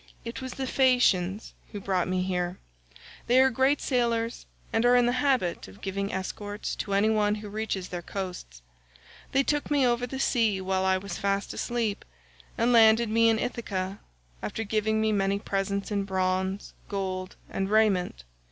"It 0.25 0.41
was 0.41 0.53
the 0.53 0.65
Phaeacians 0.65 1.53
who 1.71 1.79
brought 1.79 2.07
me 2.07 2.23
here. 2.23 2.57
They 3.27 3.39
are 3.39 3.51
great 3.51 3.79
sailors, 3.79 4.47
and 4.73 4.83
are 4.83 4.95
in 4.95 5.05
the 5.05 5.11
habit 5.21 5.67
of 5.67 5.79
giving 5.79 6.11
escorts 6.11 6.75
to 6.77 6.93
any 6.95 7.11
one 7.11 7.35
who 7.35 7.49
reaches 7.49 7.89
their 7.89 8.01
coasts. 8.01 8.63
They 9.31 9.43
took 9.43 9.69
me 9.69 9.85
over 9.85 10.07
the 10.07 10.17
sea 10.17 10.59
while 10.59 10.85
I 10.85 10.97
was 10.97 11.19
fast 11.19 11.53
asleep, 11.53 12.03
and 12.57 12.73
landed 12.73 13.09
me 13.09 13.29
in 13.29 13.37
Ithaca, 13.37 13.99
after 14.41 14.63
giving 14.63 14.99
me 14.99 15.11
many 15.11 15.37
presents 15.37 15.91
in 15.91 16.03
bronze, 16.05 16.73
gold, 16.89 17.35
and 17.47 17.69
raiment. 17.69 18.23